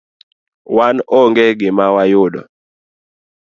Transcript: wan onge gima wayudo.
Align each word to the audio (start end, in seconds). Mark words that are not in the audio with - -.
wan 0.75 0.95
onge 1.19 1.45
gima 1.59 1.85
wayudo. 1.95 2.41